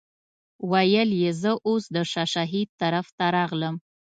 ویل 0.71 1.09
یې 1.21 1.31
زه 1.41 1.51
اوس 1.67 1.83
د 1.95 1.97
شاه 2.11 2.29
شهید 2.33 2.69
طرف 2.81 3.07
ته 3.17 3.25
راغلم. 3.35 3.75